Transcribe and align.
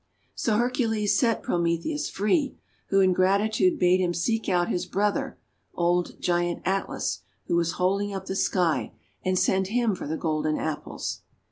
So 0.33 0.57
Hercules 0.57 1.15
set 1.15 1.43
Prometheus 1.43 2.09
free, 2.09 2.57
who 2.87 3.01
in 3.01 3.13
gratitude 3.13 3.77
bade 3.77 3.99
him 3.99 4.15
seek 4.15 4.49
out 4.49 4.67
his 4.67 4.87
brother, 4.87 5.37
old 5.75 6.19
Giant 6.19 6.63
Atlas, 6.65 7.19
who 7.45 7.55
was 7.55 7.73
holding 7.73 8.11
up 8.11 8.25
the 8.25 8.35
sky, 8.35 8.93
and 9.23 9.37
send 9.37 9.67
him 9.67 9.93
for 9.93 10.07
the 10.07 10.17
Golden 10.17 10.57
Apples. 10.57 11.21